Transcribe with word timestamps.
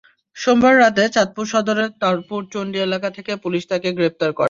সোমবার 0.37 0.73
রাতে 0.77 1.03
চাঁদপুর 1.15 1.45
সদরের 1.53 1.89
তরপুর 2.01 2.41
চণ্ডী 2.53 2.79
এলাকা 2.79 3.09
থেকে 3.17 3.31
পুলিশ 3.43 3.63
তাঁকে 3.71 3.89
গ্রেপ্তার 3.97 4.29
করে। 4.29 4.39